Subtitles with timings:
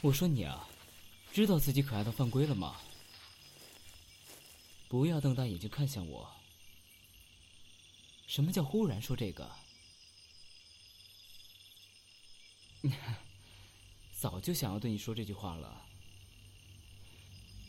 [0.00, 0.68] 我说你啊，
[1.32, 2.76] 知道自己可爱到犯规了吗？
[4.88, 6.30] 不要瞪大眼睛看向我。
[8.26, 9.50] 什么叫忽然说这个？
[14.18, 15.82] 早就想要对你说这句话了。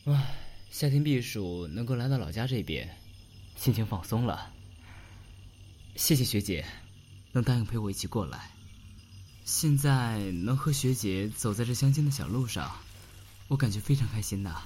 [0.05, 0.35] 唉，
[0.69, 2.95] 夏天避暑能够来到老家这边，
[3.55, 4.53] 心情放松了。
[5.95, 6.65] 谢谢学姐，
[7.31, 8.51] 能答应陪我一起过来。
[9.51, 12.71] 现在能和学姐走在这乡间的小路上，
[13.47, 14.61] 我感觉非常开心呐。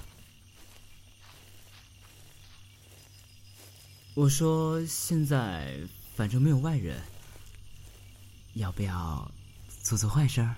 [4.12, 5.80] 我说现在
[6.14, 7.02] 反正没有外人，
[8.52, 9.32] 要不要
[9.82, 10.54] 做做坏事儿？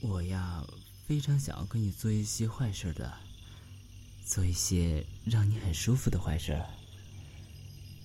[0.00, 0.66] 我呀，
[1.06, 3.16] 非常想要跟你做一些坏事的，
[4.26, 6.60] 做一些让你很舒服的坏事。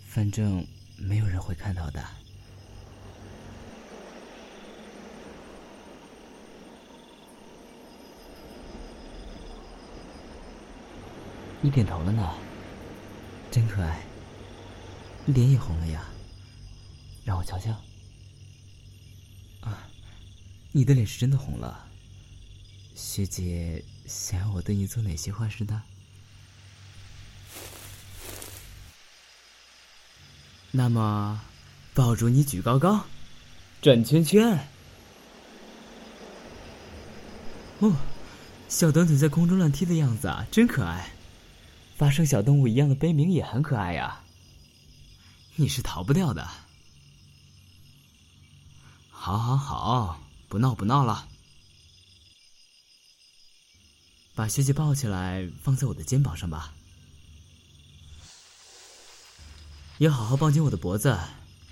[0.07, 0.65] 反正
[0.97, 2.24] 没有人会看到的。
[11.65, 12.35] 你点头了呢，
[13.49, 14.05] 真可爱。
[15.25, 16.05] 脸也红了呀，
[17.23, 17.71] 让我瞧瞧。
[19.61, 19.87] 啊，
[20.71, 21.87] 你的脸是真的红了。
[22.93, 25.81] 学姐想要我对你做哪些坏事呢？
[30.69, 31.41] 那么，
[31.95, 33.07] 抱住你举高高，
[33.81, 34.67] 转圈圈。
[37.79, 37.95] 哦，
[38.69, 41.09] 小短腿在空中乱踢的样子啊，真可爱。
[41.95, 44.21] 发生小动物一样的悲鸣也很可爱呀。
[45.55, 46.45] 你是逃不掉的。
[49.09, 51.27] 好，好，好，不闹，不闹了。
[54.35, 56.73] 把学姐抱起来，放在我的肩膀上吧。
[59.99, 61.17] 要好好抱紧我的脖子，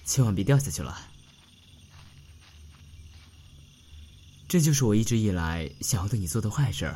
[0.05, 0.97] 千万别掉下去了。
[4.47, 6.95] 这就是我一直以来想要对你做的坏事儿。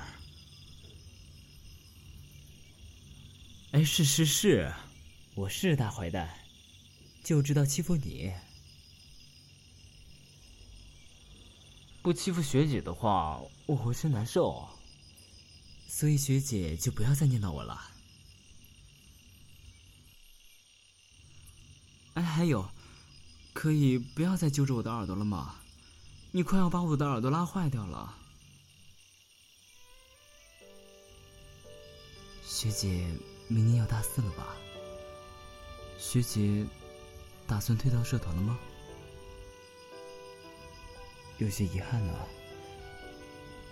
[3.77, 4.73] 哎，是是是，
[5.35, 6.27] 我是大坏蛋，
[7.23, 8.33] 就知道欺负你。
[12.01, 14.67] 不欺负学姐的话，我浑身难受。
[15.87, 17.79] 所以学姐就不要再念叨我了。
[22.15, 22.67] 哎，还有，
[23.53, 25.55] 可以不要再揪着我的耳朵了吗？
[26.31, 28.17] 你快要把我的耳朵拉坏掉了。
[32.43, 33.07] 学姐。
[33.47, 34.55] 明年要大四了吧？
[35.97, 36.65] 学姐，
[37.47, 38.59] 打算退到社团了吗？
[41.37, 42.13] 有些遗憾呢。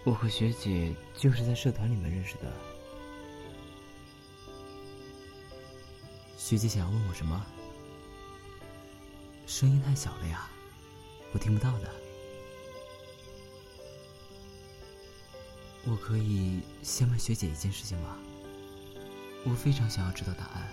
[0.06, 2.54] 我和学姐就是在社团里面认识的。
[6.38, 7.46] 学姐想要问我什么？
[9.48, 10.50] 声音太小了呀，
[11.34, 11.92] 我听不到的。
[15.88, 18.18] 我可以先问学姐一件事情吗？
[19.48, 20.68] 我非常想要知道答案，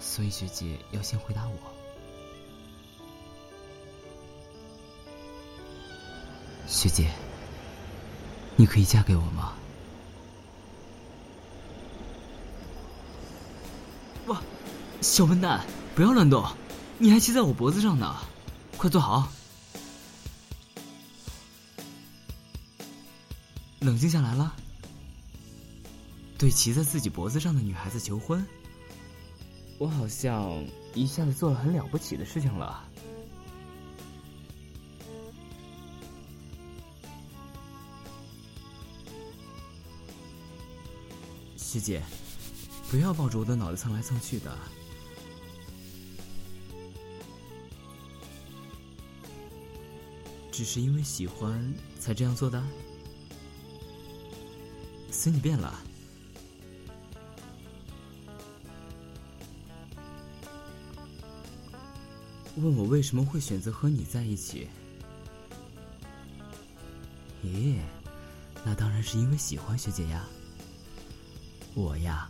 [0.00, 1.56] 所以学姐要先回答我。
[6.66, 7.10] 学姐，
[8.56, 9.54] 你可以嫁给我吗？
[14.26, 14.42] 哇，
[15.02, 16.44] 小笨蛋，不要乱动，
[16.98, 18.16] 你还骑在我脖子上呢，
[18.76, 19.28] 快坐好，
[23.80, 24.54] 冷静下来了。
[26.38, 28.46] 对骑在自己脖子上的女孩子求婚，
[29.76, 32.88] 我好像一下子做了很了不起的事情了。
[41.56, 42.00] 师姐，
[42.88, 44.56] 不要抱着我的脑袋蹭来蹭去的，
[50.52, 52.62] 只是因为喜欢才这样做的，
[55.10, 55.82] 随你便了。
[62.58, 64.68] 问我为什么会选择和你在一起？
[67.44, 67.76] 咦，
[68.64, 70.24] 那当然是因为喜欢学姐呀。
[71.74, 72.28] 我呀，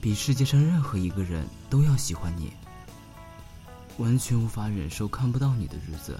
[0.00, 2.52] 比世界上任何一个人都要喜欢你，
[3.98, 6.18] 完全无法忍受看不到你的日子，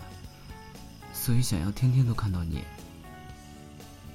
[1.13, 2.63] 所以想要天天都看到你。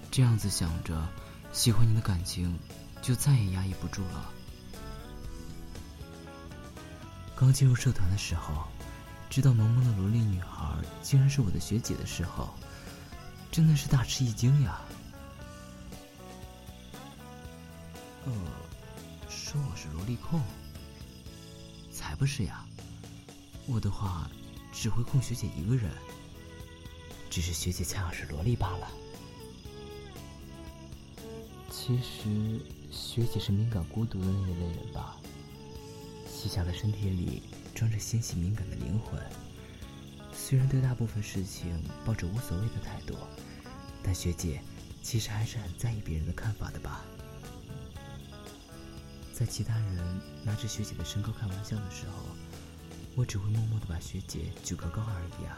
[0.10, 1.06] 这样子想着，
[1.51, 2.57] 喜欢你的感情
[3.01, 4.31] 就再也压抑不住了。
[7.36, 8.66] 刚进入社团的时候。
[9.34, 12.54] 知道萌萌的萝莉女孩竟然是我的学姐的时候，
[13.52, 14.80] 真的是大吃一惊呀！
[18.28, 18.32] 呃，
[19.28, 20.40] 说我是萝莉控，
[21.92, 22.64] 才不是呀！
[23.66, 24.30] 我的话
[24.72, 25.92] 只会控学姐一个人，
[27.28, 28.88] 只是学姐恰好是萝莉罢了。
[31.72, 35.18] 其实，学姐是敏感孤独的那一类人吧。
[36.44, 37.42] 细小的身体里
[37.74, 39.18] 装着纤细敏感的灵魂。
[40.34, 43.16] 虽然对大部分事情抱着无所谓的态度，
[44.04, 44.62] 但学姐
[45.01, 47.01] 其实还是很在意别人的看法的吧。
[49.34, 52.36] 在其他人拿着学姐的身高开玩笑的时候，
[53.16, 55.57] 我只会默默的把学姐举个高而已啊。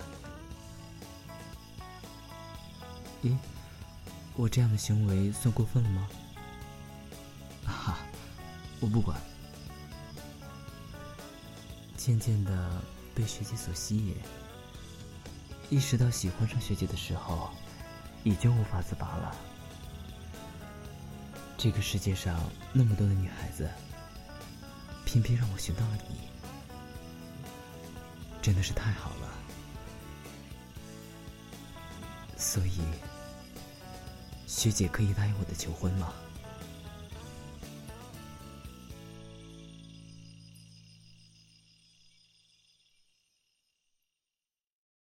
[3.23, 3.35] 咦，
[4.35, 6.07] 我这样的行为算过分了吗？
[7.65, 7.97] 哈，
[8.79, 9.19] 我不管。
[12.05, 12.69] 渐渐的
[13.15, 14.15] 被学姐所吸引，
[15.71, 17.49] 意识到喜欢上学姐的时候，
[18.23, 19.35] 已经无法自拔了。
[21.57, 22.39] 这个世界上
[22.71, 23.67] 那么多的女孩子，
[25.03, 26.29] 偏偏让我寻到了你，
[28.39, 29.33] 真的是太好了。
[32.37, 32.81] 所以，
[34.45, 36.13] 学姐可以答应我的求婚吗？